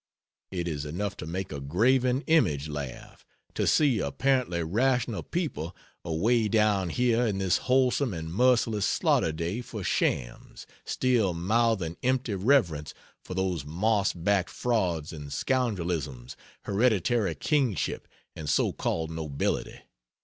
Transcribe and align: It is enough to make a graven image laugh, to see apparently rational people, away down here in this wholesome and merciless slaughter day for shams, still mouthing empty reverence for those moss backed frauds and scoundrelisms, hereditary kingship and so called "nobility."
It 0.49 0.67
is 0.67 0.83
enough 0.83 1.15
to 1.17 1.27
make 1.27 1.51
a 1.51 1.59
graven 1.59 2.21
image 2.21 2.67
laugh, 2.67 3.23
to 3.53 3.67
see 3.67 3.99
apparently 3.99 4.63
rational 4.63 5.21
people, 5.21 5.75
away 6.03 6.47
down 6.47 6.89
here 6.89 7.23
in 7.27 7.37
this 7.37 7.57
wholesome 7.69 8.11
and 8.11 8.33
merciless 8.33 8.87
slaughter 8.87 9.31
day 9.31 9.61
for 9.61 9.83
shams, 9.83 10.65
still 10.85 11.35
mouthing 11.35 11.97
empty 12.01 12.33
reverence 12.33 12.95
for 13.23 13.35
those 13.35 13.63
moss 13.63 14.11
backed 14.11 14.49
frauds 14.49 15.13
and 15.13 15.31
scoundrelisms, 15.31 16.35
hereditary 16.63 17.35
kingship 17.35 18.07
and 18.35 18.49
so 18.49 18.73
called 18.73 19.11
"nobility." 19.11 19.81